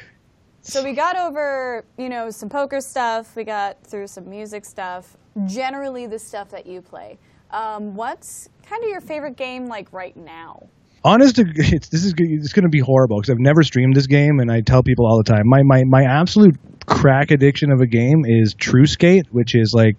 so 0.61 0.83
we 0.83 0.93
got 0.93 1.17
over, 1.17 1.83
you 1.97 2.07
know, 2.07 2.29
some 2.29 2.49
poker 2.49 2.79
stuff. 2.79 3.35
We 3.35 3.43
got 3.45 3.83
through 3.83 4.07
some 4.07 4.29
music 4.29 4.63
stuff. 4.65 5.17
Generally, 5.47 6.07
the 6.07 6.19
stuff 6.19 6.49
that 6.51 6.65
you 6.67 6.81
play. 6.81 7.17
Um, 7.51 7.95
what's 7.95 8.47
kind 8.63 8.83
of 8.83 8.89
your 8.89 9.01
favorite 9.01 9.35
game 9.37 9.65
like 9.65 9.91
right 9.91 10.15
now? 10.15 10.67
Honest 11.03 11.35
to 11.35 11.45
it's, 11.55 11.89
this 11.89 12.03
is 12.05 12.13
it's 12.17 12.53
going 12.53 12.63
to 12.63 12.69
be 12.69 12.79
horrible 12.79 13.17
because 13.17 13.29
I've 13.29 13.39
never 13.39 13.63
streamed 13.63 13.95
this 13.95 14.07
game 14.07 14.39
and 14.39 14.51
I 14.51 14.61
tell 14.61 14.83
people 14.83 15.05
all 15.05 15.17
the 15.17 15.31
time 15.31 15.43
my 15.45 15.63
my 15.63 15.83
my 15.85 16.03
absolute 16.03 16.55
crack 16.85 17.31
addiction 17.31 17.71
of 17.71 17.81
a 17.81 17.87
game 17.87 18.25
is 18.25 18.53
True 18.53 18.85
Skate, 18.85 19.27
which 19.31 19.55
is 19.55 19.73
like 19.73 19.95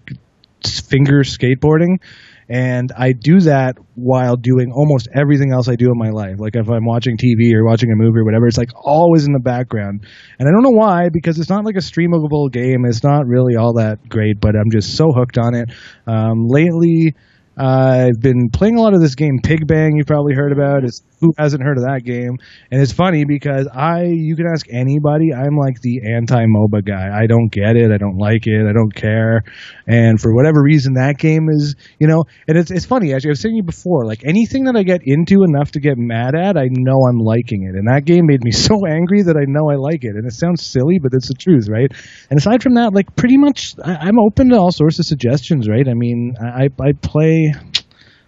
finger 0.64 1.22
skateboarding. 1.22 1.98
And 2.46 2.92
I 2.94 3.12
do 3.12 3.40
that 3.40 3.78
while 3.94 4.36
doing 4.36 4.70
almost 4.70 5.08
everything 5.14 5.50
else 5.50 5.66
I 5.66 5.76
do 5.76 5.86
in 5.86 5.96
my 5.96 6.10
life. 6.10 6.36
Like 6.38 6.56
if 6.56 6.68
I'm 6.68 6.84
watching 6.84 7.16
TV 7.16 7.54
or 7.54 7.64
watching 7.64 7.90
a 7.90 7.96
movie 7.96 8.18
or 8.18 8.24
whatever, 8.24 8.46
it's 8.46 8.58
like 8.58 8.70
always 8.74 9.26
in 9.26 9.32
the 9.32 9.40
background. 9.40 10.04
And 10.38 10.46
I 10.46 10.52
don't 10.52 10.62
know 10.62 10.78
why, 10.78 11.08
because 11.10 11.38
it's 11.38 11.48
not 11.48 11.64
like 11.64 11.76
a 11.76 11.78
streamable 11.78 12.52
game. 12.52 12.84
It's 12.84 13.02
not 13.02 13.26
really 13.26 13.56
all 13.56 13.74
that 13.74 14.06
great, 14.10 14.40
but 14.40 14.56
I'm 14.56 14.70
just 14.70 14.94
so 14.94 15.10
hooked 15.10 15.38
on 15.38 15.54
it. 15.54 15.70
Um, 16.06 16.46
lately, 16.46 17.14
I've 17.56 18.20
been 18.20 18.50
playing 18.50 18.76
a 18.76 18.82
lot 18.82 18.94
of 18.94 19.00
this 19.00 19.14
game 19.14 19.38
Pig 19.42 19.66
Bang. 19.66 19.96
You've 19.96 20.06
probably 20.06 20.34
heard 20.34 20.52
about. 20.52 20.84
It's 20.84 21.02
who 21.20 21.32
hasn't 21.38 21.62
heard 21.62 21.78
of 21.78 21.84
that 21.84 22.04
game? 22.04 22.36
And 22.70 22.82
it's 22.82 22.92
funny 22.92 23.24
because 23.24 23.66
I, 23.72 24.04
you 24.04 24.36
can 24.36 24.46
ask 24.46 24.66
anybody. 24.70 25.32
I'm 25.32 25.56
like 25.56 25.80
the 25.80 26.12
anti 26.14 26.44
MOBA 26.44 26.84
guy. 26.86 27.10
I 27.16 27.26
don't 27.26 27.48
get 27.48 27.76
it. 27.76 27.90
I 27.90 27.96
don't 27.96 28.18
like 28.18 28.46
it. 28.46 28.66
I 28.66 28.72
don't 28.72 28.94
care. 28.94 29.42
And 29.86 30.20
for 30.20 30.34
whatever 30.34 30.62
reason, 30.62 30.94
that 30.94 31.18
game 31.18 31.48
is, 31.48 31.76
you 31.98 32.08
know, 32.08 32.24
and 32.48 32.58
it's 32.58 32.70
it's 32.70 32.84
funny. 32.84 33.14
Actually, 33.14 33.30
I've 33.30 33.38
seen 33.38 33.54
you 33.54 33.62
before. 33.62 34.04
Like 34.04 34.24
anything 34.24 34.64
that 34.64 34.76
I 34.76 34.82
get 34.82 35.00
into 35.04 35.44
enough 35.44 35.72
to 35.72 35.80
get 35.80 35.96
mad 35.96 36.34
at, 36.34 36.56
I 36.56 36.68
know 36.70 36.98
I'm 37.08 37.18
liking 37.18 37.64
it. 37.64 37.76
And 37.76 37.88
that 37.88 38.04
game 38.04 38.26
made 38.26 38.42
me 38.42 38.50
so 38.68 38.86
angry 38.86 39.22
that 39.22 39.36
I 39.36 39.44
know 39.46 39.70
I 39.70 39.76
like 39.76 40.04
it. 40.04 40.16
And 40.16 40.26
it 40.26 40.34
sounds 40.34 40.64
silly, 40.64 40.98
but 40.98 41.12
it's 41.14 41.28
the 41.28 41.34
truth, 41.34 41.68
right? 41.68 41.90
And 42.30 42.38
aside 42.38 42.62
from 42.62 42.74
that, 42.74 42.92
like 42.92 43.14
pretty 43.16 43.36
much, 43.36 43.74
I, 43.82 43.94
I'm 43.94 44.18
open 44.18 44.50
to 44.50 44.56
all 44.56 44.72
sorts 44.72 44.98
of 44.98 45.06
suggestions, 45.06 45.68
right? 45.68 45.88
I 45.88 45.94
mean, 45.94 46.34
I 46.40 46.68
I 46.80 46.92
play. 46.92 47.43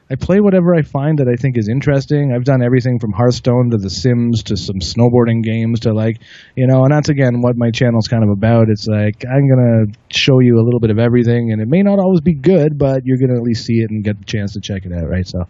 I 0.09 0.15
play 0.15 0.39
whatever 0.39 0.75
I 0.75 0.83
find 0.83 1.19
that 1.19 1.27
I 1.27 1.35
think 1.35 1.59
is 1.59 1.69
interesting. 1.69 2.33
I've 2.33 2.45
done 2.45 2.63
everything 2.63 3.01
from 3.01 3.13
Hearthstone 3.13 3.71
to 3.71 3.77
The 3.77 3.91
Sims 3.91 4.45
to 4.45 4.57
some 4.57 4.77
snowboarding 4.77 5.43
games 5.43 5.81
to 5.81 5.93
like, 5.93 6.19
you 6.55 6.69
know, 6.69 6.85
and 6.85 6.93
that's 6.93 7.09
again 7.09 7.41
what 7.41 7.57
my 7.57 7.73
channel's 7.73 8.07
kind 8.07 8.23
of 8.23 8.31
about. 8.31 8.69
It's 8.69 8.87
like 8.87 9.25
I'm 9.27 9.49
gonna 9.49 9.87
show 10.11 10.39
you 10.39 10.61
a 10.61 10.65
little 10.65 10.79
bit 10.79 10.91
of 10.91 10.99
everything, 10.99 11.51
and 11.51 11.61
it 11.61 11.67
may 11.67 11.83
not 11.83 11.99
always 11.99 12.21
be 12.21 12.35
good, 12.35 12.79
but 12.79 13.05
you're 13.05 13.19
gonna 13.19 13.37
at 13.37 13.43
least 13.43 13.65
see 13.65 13.81
it 13.81 13.91
and 13.91 14.05
get 14.05 14.19
the 14.19 14.25
chance 14.25 14.53
to 14.53 14.61
check 14.61 14.87
it 14.87 14.93
out, 14.93 15.09
right? 15.09 15.27
So, 15.27 15.45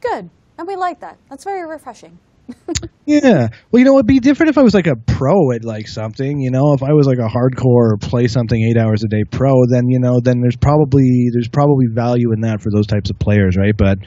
Good. 0.00 0.30
And 0.56 0.68
we 0.68 0.76
like 0.76 1.00
that. 1.00 1.18
That's 1.28 1.44
very 1.44 1.68
refreshing. 1.68 2.18
Yeah. 3.06 3.48
Well, 3.70 3.80
you 3.80 3.84
know, 3.84 3.94
it'd 3.94 4.06
be 4.06 4.18
different 4.18 4.50
if 4.50 4.58
I 4.58 4.62
was 4.62 4.72
like 4.72 4.86
a 4.86 4.96
pro 4.96 5.52
at 5.52 5.64
like 5.64 5.88
something. 5.88 6.40
You 6.40 6.50
know, 6.50 6.72
if 6.72 6.82
I 6.82 6.92
was 6.92 7.06
like 7.06 7.18
a 7.18 7.28
hardcore 7.28 8.00
play 8.00 8.28
something 8.28 8.60
eight 8.62 8.78
hours 8.78 9.04
a 9.04 9.08
day 9.08 9.24
pro, 9.30 9.52
then 9.68 9.88
you 9.88 9.98
know, 10.00 10.20
then 10.20 10.40
there's 10.40 10.56
probably 10.56 11.28
there's 11.32 11.48
probably 11.48 11.86
value 11.92 12.32
in 12.32 12.40
that 12.40 12.62
for 12.62 12.70
those 12.70 12.86
types 12.86 13.10
of 13.10 13.18
players, 13.18 13.56
right? 13.58 13.76
But 13.76 13.98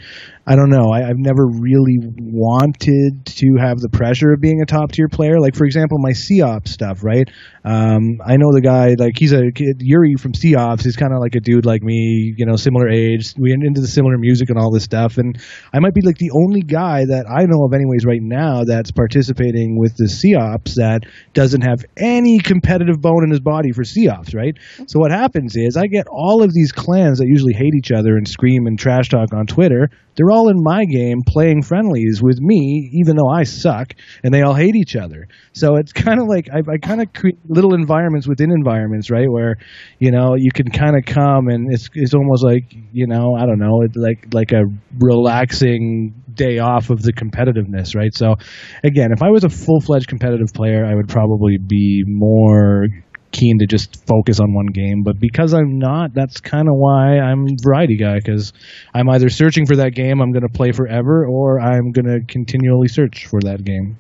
I 0.50 0.56
don't 0.56 0.70
know. 0.70 0.92
I, 0.94 1.10
I've 1.10 1.18
never 1.18 1.46
really 1.46 1.98
wanted 2.00 3.26
to 3.26 3.56
have 3.60 3.80
the 3.80 3.90
pressure 3.90 4.32
of 4.32 4.40
being 4.40 4.62
a 4.62 4.66
top 4.66 4.94
tier 4.94 5.10
player. 5.10 5.42
Like 5.42 5.56
for 5.56 5.66
example, 5.66 5.98
my 6.00 6.14
COP 6.14 6.70
stuff, 6.70 7.04
right? 7.04 7.30
Um, 7.66 8.22
I 8.26 8.38
know 8.38 8.54
the 8.54 8.62
guy 8.62 8.96
like 8.98 9.18
he's 9.18 9.34
a 9.34 9.52
kid, 9.52 9.82
Yuri 9.82 10.16
from 10.16 10.32
COPS. 10.32 10.86
He's 10.86 10.96
kind 10.96 11.12
of 11.12 11.20
like 11.20 11.36
a 11.36 11.42
dude 11.42 11.66
like 11.66 11.84
me, 11.84 12.34
you 12.38 12.46
know, 12.46 12.56
similar 12.56 12.88
age. 12.88 13.34
We 13.38 13.52
into 13.52 13.82
the 13.82 13.88
similar 13.88 14.18
music 14.18 14.50
and 14.50 14.58
all 14.58 14.72
this 14.72 14.86
stuff, 14.86 15.18
and 15.18 15.38
I 15.74 15.80
might 15.80 15.94
be 15.94 16.00
like 16.02 16.18
the 16.18 16.32
only 16.32 16.62
guy 16.62 17.04
that 17.04 17.26
I 17.30 17.44
know 17.44 17.66
of, 17.66 17.74
anyways, 17.74 18.06
right 18.06 18.22
now 18.22 18.64
that's 18.64 18.92
participating 18.92 19.78
with 19.78 19.98
the 19.98 20.08
COPS 20.08 20.76
that 20.76 21.04
doesn't 21.34 21.62
have 21.62 21.84
any 21.98 22.40
competitive 22.40 23.02
bone 23.02 23.26
in 23.26 23.32
his 23.32 23.42
body 23.42 23.74
for 23.74 23.84
COPS, 23.84 24.34
right? 24.34 24.56
So 24.88 25.00
what 25.00 25.12
happens 25.12 25.58
is 25.58 25.76
I 25.76 25.88
get 25.88 26.08
all 26.08 26.44
of 26.44 26.54
these 26.54 26.72
clans 26.72 27.20
that 27.20 27.28
usually 27.28 27.54
hate 27.54 27.76
each 27.76 27.92
other 27.92 28.16
and 28.16 28.26
scream 28.26 28.66
and 28.66 28.80
trash 28.80 29.10
talk 29.10 29.34
on 29.34 29.46
Twitter. 29.46 29.90
They're 30.16 30.32
all 30.32 30.37
in 30.50 30.64
my 30.64 30.86
game 30.86 31.22
playing 31.26 31.64
friendlies 31.64 32.22
with 32.22 32.40
me, 32.40 32.90
even 32.94 33.16
though 33.16 33.30
I 33.30 33.44
suck, 33.44 33.94
and 34.24 34.34
they 34.34 34.42
all 34.42 34.54
hate 34.54 34.76
each 34.76 34.96
other. 34.96 35.28
So 35.54 35.76
it's 35.76 35.92
kind 35.92 36.20
of 36.20 36.28
like 36.28 36.50
I, 36.54 36.60
I 36.60 36.78
kind 36.78 37.02
of 37.02 37.12
create 37.14 37.40
little 37.48 37.74
environments 37.74 38.28
within 38.28 38.52
environments, 38.52 39.10
right? 39.10 39.30
Where 39.30 39.58
you 40.00 40.12
know 40.12 40.36
you 40.36 40.52
can 40.52 40.70
kind 40.70 40.96
of 40.96 41.06
come 41.06 41.48
and 41.48 41.74
it's 41.74 41.90
it's 41.94 42.14
almost 42.14 42.44
like 42.44 42.74
you 42.92 43.08
know 43.08 43.36
I 43.36 43.46
don't 43.46 43.60
know, 43.60 43.82
it's 43.82 43.98
like 43.98 44.34
like 44.34 44.52
a 44.52 44.64
relaxing 45.00 46.24
day 46.38 46.60
off 46.60 46.90
of 46.90 47.02
the 47.02 47.12
competitiveness, 47.12 47.96
right? 47.96 48.14
So 48.14 48.36
again, 48.84 49.12
if 49.12 49.22
I 49.24 49.30
was 49.30 49.44
a 49.44 49.50
full 49.50 49.82
fledged 49.82 50.08
competitive 50.08 50.54
player, 50.54 50.86
I 50.86 50.96
would 50.96 51.10
probably 51.10 51.58
be 51.58 52.04
more 52.06 52.86
keen 53.32 53.60
to 53.60 53.68
just 53.68 54.06
focus 54.06 54.40
on 54.40 54.54
one 54.54 54.68
game. 54.68 55.04
But 55.04 55.20
because 55.20 55.54
I'm 55.54 55.78
not, 55.78 56.14
that's 56.14 56.40
kind 56.40 56.68
of 56.68 56.76
why 56.76 57.20
I'm 57.20 57.58
variety 57.62 57.98
guy. 57.98 58.18
Because 58.18 58.54
I'm 58.94 59.10
either 59.10 59.30
searching 59.30 59.66
for 59.66 59.76
that 59.78 59.94
game 59.94 60.22
I'm 60.22 60.32
going 60.32 60.48
to 60.48 60.54
play 60.54 60.72
forever, 60.72 61.26
or 61.26 61.60
I'm 61.60 61.92
going 61.92 62.06
to 62.06 62.22
continually 62.28 62.88
search 62.88 63.28
for 63.28 63.42
that 63.42 63.64
game. 63.64 63.98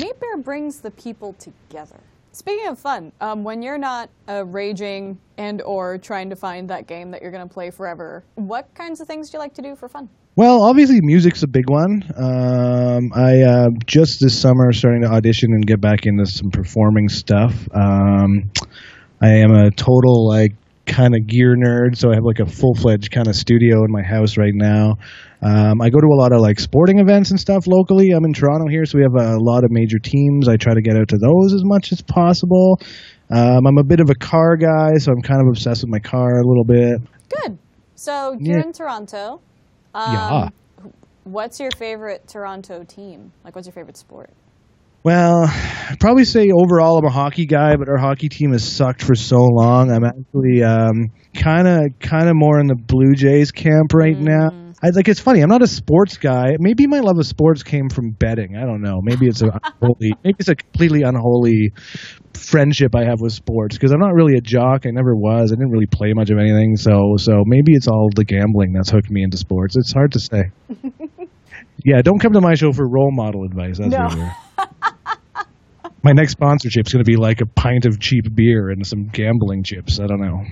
Meat 0.00 0.20
Bear 0.20 0.38
brings 0.38 0.80
the 0.80 0.90
people 0.90 1.34
together. 1.34 2.00
Speaking 2.32 2.68
of 2.68 2.78
fun, 2.78 3.12
um, 3.20 3.42
when 3.42 3.60
you're 3.60 3.78
not 3.78 4.08
uh, 4.28 4.44
raging 4.46 5.18
and 5.36 5.60
or 5.62 5.98
trying 5.98 6.30
to 6.30 6.36
find 6.36 6.70
that 6.70 6.86
game 6.86 7.10
that 7.10 7.22
you're 7.22 7.32
going 7.32 7.46
to 7.46 7.52
play 7.52 7.70
forever, 7.70 8.24
what 8.36 8.72
kinds 8.74 9.00
of 9.00 9.08
things 9.08 9.30
do 9.30 9.36
you 9.36 9.40
like 9.40 9.54
to 9.54 9.62
do 9.62 9.74
for 9.74 9.88
fun? 9.88 10.08
Well, 10.36 10.62
obviously, 10.62 11.00
music's 11.02 11.42
a 11.42 11.48
big 11.48 11.68
one. 11.68 12.04
Um, 12.16 13.12
I 13.12 13.42
uh, 13.42 13.68
just 13.84 14.20
this 14.20 14.40
summer 14.40 14.72
starting 14.72 15.02
to 15.02 15.08
audition 15.08 15.52
and 15.52 15.66
get 15.66 15.80
back 15.80 16.06
into 16.06 16.24
some 16.24 16.50
performing 16.50 17.08
stuff. 17.08 17.68
Um, 17.74 18.50
I 19.20 19.28
am 19.28 19.50
a 19.50 19.70
total 19.72 20.26
like 20.28 20.52
kind 20.86 21.14
of 21.14 21.26
gear 21.26 21.54
nerd, 21.56 21.96
so 21.96 22.10
I 22.10 22.14
have 22.14 22.24
like 22.24 22.40
a 22.40 22.46
full 22.46 22.74
fledged 22.74 23.10
kind 23.12 23.28
of 23.28 23.36
studio 23.36 23.84
in 23.84 23.90
my 23.92 24.02
house 24.02 24.36
right 24.36 24.54
now. 24.54 24.96
Um, 25.42 25.80
I 25.80 25.88
go 25.90 26.00
to 26.00 26.06
a 26.06 26.18
lot 26.18 26.32
of 26.32 26.40
like 26.40 26.58
sporting 26.60 26.98
events 26.98 27.30
and 27.30 27.38
stuff 27.40 27.66
locally. 27.66 28.10
I'm 28.10 28.24
in 28.24 28.32
Toronto 28.32 28.66
here, 28.68 28.84
so 28.84 28.98
we 28.98 29.02
have 29.04 29.14
a 29.14 29.38
lot 29.38 29.64
of 29.64 29.70
major 29.70 29.98
teams. 29.98 30.48
I 30.48 30.56
try 30.56 30.74
to 30.74 30.82
get 30.82 30.96
out 30.96 31.08
to 31.08 31.16
those 31.18 31.54
as 31.54 31.62
much 31.64 31.92
as 31.92 32.02
possible. 32.02 32.78
Um, 33.30 33.66
I'm 33.66 33.78
a 33.78 33.84
bit 33.84 34.00
of 34.00 34.10
a 34.10 34.14
car 34.14 34.56
guy, 34.56 34.94
so 34.98 35.12
I'm 35.12 35.22
kind 35.22 35.40
of 35.40 35.46
obsessed 35.48 35.82
with 35.82 35.90
my 35.90 36.00
car 36.00 36.40
a 36.40 36.44
little 36.44 36.64
bit. 36.64 37.00
Good. 37.28 37.58
So 37.94 38.36
you're 38.40 38.58
Yeah. 38.58 38.64
in 38.64 38.72
Toronto. 38.72 39.40
Um, 39.94 40.12
Yeah. 40.14 40.48
What's 41.24 41.60
your 41.60 41.70
favorite 41.76 42.26
Toronto 42.26 42.82
team? 42.82 43.30
Like, 43.44 43.54
what's 43.54 43.68
your 43.68 43.74
favorite 43.74 43.96
sport? 43.96 44.30
Well, 45.02 45.44
I'd 45.46 45.98
probably 45.98 46.24
say 46.24 46.50
overall 46.50 46.98
I'm 46.98 47.06
a 47.06 47.10
hockey 47.10 47.46
guy, 47.46 47.76
but 47.76 47.88
our 47.88 47.98
hockey 47.98 48.28
team 48.28 48.52
has 48.52 48.70
sucked 48.70 49.02
for 49.02 49.14
so 49.14 49.38
long. 49.38 49.90
I'm 49.90 50.04
actually 50.04 50.60
kind 51.34 51.68
of 51.68 51.98
kind 52.00 52.28
of 52.28 52.36
more 52.36 52.60
in 52.60 52.66
the 52.66 52.74
Blue 52.74 53.14
Jays 53.14 53.50
camp 53.50 53.94
right 53.94 54.16
mm. 54.16 54.22
now. 54.22 54.70
I 54.82 54.90
like 54.90 55.08
it's 55.08 55.20
funny. 55.20 55.42
I'm 55.42 55.48
not 55.50 55.62
a 55.62 55.66
sports 55.66 56.16
guy. 56.16 56.56
Maybe 56.58 56.86
my 56.86 57.00
love 57.00 57.18
of 57.18 57.26
sports 57.26 57.62
came 57.62 57.90
from 57.90 58.12
betting. 58.12 58.56
I 58.56 58.64
don't 58.64 58.80
know. 58.80 59.00
Maybe 59.02 59.26
it's 59.26 59.42
a 59.42 59.48
unholy, 59.82 60.12
maybe 60.24 60.36
it's 60.38 60.48
a 60.48 60.54
completely 60.54 61.02
unholy 61.02 61.72
friendship 62.34 62.94
I 62.96 63.04
have 63.04 63.20
with 63.20 63.32
sports 63.32 63.76
because 63.76 63.92
I'm 63.92 64.00
not 64.00 64.14
really 64.14 64.36
a 64.36 64.40
jock. 64.40 64.86
I 64.86 64.90
never 64.90 65.14
was. 65.14 65.52
I 65.52 65.56
didn't 65.56 65.70
really 65.70 65.86
play 65.86 66.12
much 66.14 66.30
of 66.30 66.38
anything. 66.38 66.76
So 66.76 67.16
so 67.18 67.42
maybe 67.46 67.72
it's 67.72 67.88
all 67.88 68.08
the 68.14 68.24
gambling 68.24 68.72
that's 68.72 68.90
hooked 68.90 69.10
me 69.10 69.22
into 69.22 69.36
sports. 69.36 69.76
It's 69.76 69.92
hard 69.92 70.12
to 70.12 70.20
say. 70.20 70.50
yeah, 71.84 72.00
don't 72.02 72.18
come 72.18 72.32
to 72.32 72.40
my 72.40 72.54
show 72.54 72.72
for 72.72 72.88
role 72.88 73.12
model 73.12 73.44
advice. 73.44 73.78
That's 73.78 73.90
No. 73.90 74.30
My 76.02 76.12
next 76.12 76.32
sponsorship 76.32 76.86
is 76.86 76.92
going 76.92 77.04
to 77.04 77.10
be 77.10 77.16
like 77.16 77.40
a 77.40 77.46
pint 77.46 77.84
of 77.84 78.00
cheap 78.00 78.34
beer 78.34 78.70
and 78.70 78.86
some 78.86 79.08
gambling 79.08 79.62
chips. 79.64 80.00
I 80.00 80.06
don't 80.06 80.20
know. 80.20 80.44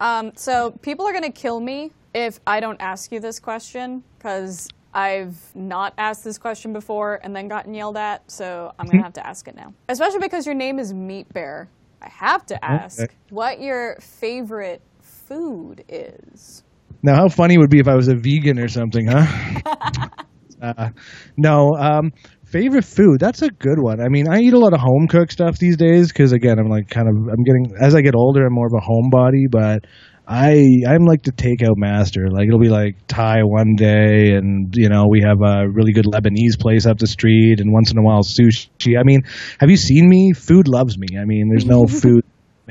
Um, 0.00 0.32
so 0.34 0.72
people 0.82 1.06
are 1.06 1.12
going 1.12 1.24
to 1.24 1.30
kill 1.30 1.60
me 1.60 1.92
if 2.14 2.40
I 2.46 2.60
don't 2.60 2.80
ask 2.80 3.12
you 3.12 3.20
this 3.20 3.38
question 3.38 4.02
because 4.18 4.68
I've 4.92 5.36
not 5.54 5.94
asked 5.96 6.24
this 6.24 6.38
question 6.38 6.72
before 6.72 7.20
and 7.22 7.34
then 7.36 7.48
gotten 7.48 7.72
yelled 7.72 7.96
at. 7.96 8.28
So 8.30 8.72
I'm 8.78 8.86
going 8.86 8.98
to 8.98 9.04
have 9.04 9.12
to 9.14 9.26
ask 9.26 9.46
it 9.46 9.54
now, 9.54 9.72
especially 9.88 10.18
because 10.20 10.44
your 10.44 10.54
name 10.54 10.78
is 10.78 10.92
Meat 10.92 11.32
Bear. 11.32 11.68
I 12.02 12.08
have 12.08 12.44
to 12.46 12.64
ask 12.64 13.00
Okay. 13.00 13.14
what 13.30 13.60
your 13.60 13.96
favorite 14.00 14.82
food 15.00 15.84
is. 15.88 16.62
Now, 17.02 17.14
how 17.14 17.28
funny 17.28 17.56
would 17.58 17.66
it 17.66 17.70
be 17.70 17.78
if 17.78 17.88
I 17.88 17.94
was 17.94 18.08
a 18.08 18.14
vegan 18.16 18.58
or 18.58 18.68
something, 18.68 19.06
huh? 19.06 19.60
uh, 20.62 20.90
no. 21.36 21.74
Um, 21.76 22.12
favorite 22.46 22.84
food? 22.84 23.20
That's 23.20 23.42
a 23.42 23.50
good 23.50 23.78
one. 23.78 24.00
I 24.00 24.08
mean, 24.08 24.28
I 24.28 24.40
eat 24.40 24.54
a 24.54 24.58
lot 24.58 24.72
of 24.72 24.80
home 24.80 25.08
cooked 25.08 25.32
stuff 25.32 25.58
these 25.58 25.76
days 25.76 26.08
because, 26.08 26.32
again, 26.32 26.58
I'm 26.58 26.68
like 26.68 26.88
kind 26.88 27.08
of 27.08 27.14
I'm 27.28 27.44
getting 27.44 27.74
as 27.78 27.94
I 27.94 28.00
get 28.00 28.14
older, 28.14 28.46
I'm 28.46 28.52
more 28.52 28.66
of 28.66 28.74
a 28.74 28.84
homebody, 28.84 29.50
but. 29.50 29.86
I 30.28 30.82
I'm 30.88 31.04
like 31.04 31.22
the 31.22 31.30
takeout 31.30 31.76
master. 31.76 32.28
Like 32.28 32.48
it'll 32.48 32.58
be 32.58 32.68
like 32.68 32.96
Thai 33.06 33.44
one 33.44 33.76
day, 33.76 34.34
and 34.34 34.74
you 34.74 34.88
know 34.88 35.06
we 35.08 35.22
have 35.22 35.40
a 35.40 35.68
really 35.68 35.92
good 35.92 36.04
Lebanese 36.04 36.58
place 36.58 36.84
up 36.84 36.98
the 36.98 37.06
street, 37.06 37.60
and 37.60 37.72
once 37.72 37.92
in 37.92 37.98
a 37.98 38.02
while 38.02 38.24
sushi. 38.24 38.98
I 38.98 39.04
mean, 39.04 39.22
have 39.60 39.70
you 39.70 39.76
seen 39.76 40.08
me? 40.08 40.32
Food 40.32 40.66
loves 40.66 40.98
me. 40.98 41.16
I 41.16 41.26
mean, 41.26 41.48
there's 41.48 41.64
no 41.64 41.86
food 41.86 42.24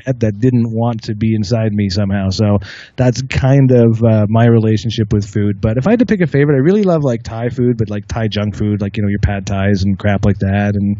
head 0.04 0.20
that 0.20 0.38
didn't 0.38 0.70
want 0.70 1.04
to 1.04 1.14
be 1.14 1.34
inside 1.34 1.72
me 1.72 1.88
somehow. 1.88 2.30
So 2.30 2.58
that's 2.96 3.22
kind 3.22 3.70
of 3.72 4.02
uh, 4.02 4.26
my 4.28 4.46
relationship 4.46 5.12
with 5.12 5.28
food. 5.28 5.60
But 5.60 5.78
if 5.78 5.86
I 5.86 5.90
had 5.90 6.00
to 6.00 6.06
pick 6.06 6.20
a 6.20 6.26
favorite, 6.26 6.56
I 6.56 6.60
really 6.60 6.82
love 6.82 7.02
like 7.02 7.22
Thai 7.22 7.48
food, 7.48 7.78
but 7.78 7.90
like 7.90 8.06
Thai 8.06 8.28
junk 8.28 8.56
food, 8.56 8.80
like 8.80 8.96
you 8.96 9.02
know 9.02 9.08
your 9.08 9.20
pad 9.20 9.46
Thais 9.46 9.84
and 9.84 9.98
crap 9.98 10.24
like 10.24 10.38
that. 10.40 10.74
And 10.74 10.98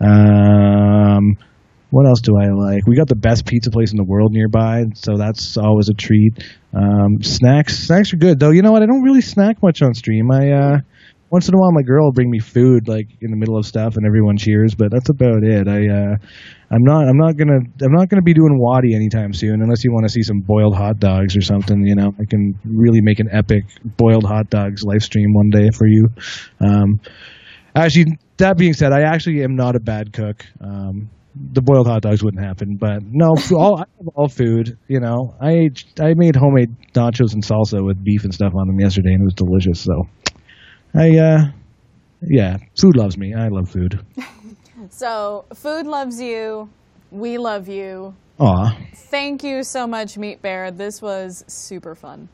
um, 0.00 1.36
what 1.90 2.06
else 2.06 2.20
do 2.20 2.36
I 2.36 2.48
like? 2.50 2.86
We 2.86 2.96
got 2.96 3.08
the 3.08 3.16
best 3.16 3.46
pizza 3.46 3.70
place 3.70 3.92
in 3.92 3.96
the 3.96 4.04
world 4.04 4.32
nearby, 4.32 4.84
so 4.94 5.16
that's 5.16 5.56
always 5.56 5.88
a 5.88 5.94
treat. 5.94 6.42
Um, 6.74 7.22
snacks, 7.22 7.78
snacks 7.78 8.12
are 8.12 8.18
good 8.18 8.38
though. 8.38 8.50
You 8.50 8.62
know 8.62 8.72
what? 8.72 8.82
I 8.82 8.86
don't 8.86 9.02
really 9.02 9.22
snack 9.22 9.62
much 9.62 9.82
on 9.82 9.94
stream. 9.94 10.30
I 10.30 10.50
uh, 10.50 10.78
once 11.30 11.48
in 11.48 11.54
a 11.54 11.58
while 11.58 11.72
my 11.72 11.82
girl 11.82 12.04
will 12.04 12.12
bring 12.12 12.30
me 12.30 12.38
food 12.38 12.88
like 12.88 13.08
in 13.20 13.30
the 13.30 13.36
middle 13.36 13.56
of 13.56 13.66
stuff 13.66 13.96
and 13.96 14.06
everyone 14.06 14.36
cheers, 14.36 14.74
but 14.74 14.90
that's 14.90 15.08
about 15.08 15.42
it. 15.42 15.68
I 15.68 15.88
uh, 15.88 16.16
I'm 16.70 16.82
not 16.82 17.08
I'm 17.08 17.16
not 17.16 17.36
gonna 17.36 17.60
I'm 17.82 17.92
not 17.92 18.08
gonna 18.08 18.22
be 18.22 18.34
doing 18.34 18.58
Waddy 18.58 18.94
anytime 18.94 19.32
soon 19.32 19.62
unless 19.62 19.84
you 19.84 19.92
want 19.92 20.06
to 20.06 20.12
see 20.12 20.22
some 20.22 20.40
boiled 20.40 20.76
hot 20.76 20.98
dogs 20.98 21.36
or 21.36 21.40
something. 21.40 21.84
You 21.84 21.94
know, 21.94 22.14
I 22.18 22.24
can 22.24 22.58
really 22.64 23.00
make 23.00 23.20
an 23.20 23.28
epic 23.30 23.64
boiled 23.84 24.24
hot 24.24 24.50
dogs 24.50 24.82
live 24.82 25.02
stream 25.02 25.32
one 25.32 25.50
day 25.50 25.70
for 25.70 25.86
you. 25.86 26.08
Um, 26.60 27.00
actually, 27.74 28.18
that 28.38 28.56
being 28.56 28.74
said, 28.74 28.92
I 28.92 29.02
actually 29.02 29.42
am 29.42 29.56
not 29.56 29.76
a 29.76 29.80
bad 29.80 30.12
cook. 30.12 30.44
Um, 30.60 31.10
the 31.52 31.60
boiled 31.60 31.86
hot 31.86 32.02
dogs 32.02 32.22
wouldn't 32.22 32.42
happen, 32.42 32.76
but 32.76 33.02
no, 33.02 33.34
all 33.54 33.84
all 34.14 34.28
food. 34.28 34.78
You 34.88 35.00
know, 35.00 35.34
I 35.40 35.70
I 36.00 36.14
made 36.14 36.36
homemade 36.36 36.74
nachos 36.94 37.34
and 37.34 37.44
salsa 37.44 37.84
with 37.84 38.02
beef 38.02 38.24
and 38.24 38.32
stuff 38.32 38.54
on 38.54 38.66
them 38.66 38.80
yesterday, 38.80 39.12
and 39.12 39.22
it 39.22 39.24
was 39.24 39.34
delicious. 39.34 39.80
So, 39.80 40.08
I 40.94 41.18
uh, 41.18 41.44
yeah, 42.22 42.56
food 42.80 42.96
loves 42.96 43.16
me. 43.18 43.34
I 43.34 43.48
love 43.48 43.70
food. 43.70 44.04
So 44.90 45.46
food 45.54 45.86
loves 45.86 46.20
you. 46.20 46.68
We 47.10 47.38
love 47.38 47.66
you. 47.66 48.14
Aw, 48.38 48.76
Thank 48.94 49.42
you 49.42 49.62
so 49.64 49.86
much, 49.86 50.18
Meat 50.18 50.42
Bear. 50.42 50.70
This 50.70 51.00
was 51.00 51.44
super 51.48 51.94
fun. 51.94 52.28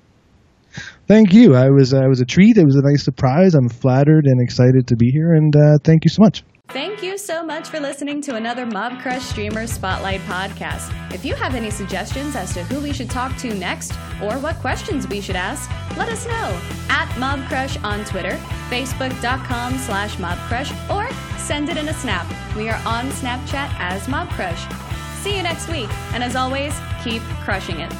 thank 1.06 1.32
you. 1.32 1.54
I 1.54 1.70
was 1.70 1.94
I 1.94 2.06
was 2.08 2.20
a 2.20 2.24
treat. 2.24 2.56
It 2.58 2.64
was 2.64 2.74
a 2.76 2.82
nice 2.82 3.04
surprise. 3.04 3.54
I'm 3.54 3.68
flattered 3.68 4.26
and 4.26 4.40
excited 4.40 4.88
to 4.88 4.96
be 4.96 5.10
here, 5.10 5.34
and 5.34 5.54
uh, 5.54 5.78
thank 5.84 6.04
you 6.04 6.10
so 6.10 6.22
much. 6.22 6.42
Thank 6.68 7.02
you 7.02 7.11
so 7.22 7.44
much 7.44 7.68
for 7.68 7.78
listening 7.78 8.20
to 8.20 8.34
another 8.34 8.66
Mobcrush 8.66 9.20
Streamer 9.20 9.68
Spotlight 9.68 10.20
podcast. 10.22 10.92
If 11.14 11.24
you 11.24 11.36
have 11.36 11.54
any 11.54 11.70
suggestions 11.70 12.34
as 12.34 12.52
to 12.54 12.64
who 12.64 12.80
we 12.80 12.92
should 12.92 13.10
talk 13.10 13.36
to 13.38 13.54
next 13.54 13.92
or 14.20 14.38
what 14.38 14.56
questions 14.56 15.06
we 15.06 15.20
should 15.20 15.36
ask, 15.36 15.70
let 15.96 16.08
us 16.08 16.26
know 16.26 16.60
at 16.88 17.08
Mobcrush 17.10 17.82
on 17.84 18.04
Twitter, 18.04 18.32
Facebook.com 18.70 19.78
slash 19.78 20.18
Mob 20.18 20.36
Crush, 20.48 20.72
or 20.90 21.08
send 21.38 21.68
it 21.68 21.76
in 21.76 21.88
a 21.88 21.94
snap. 21.94 22.26
We 22.56 22.68
are 22.68 22.82
on 22.84 23.08
Snapchat 23.10 23.72
as 23.78 24.02
Mobcrush. 24.06 25.22
See 25.22 25.36
you 25.36 25.44
next 25.44 25.68
week, 25.68 25.90
and 26.14 26.24
as 26.24 26.34
always, 26.34 26.74
keep 27.04 27.22
crushing 27.44 27.78
it. 27.78 27.92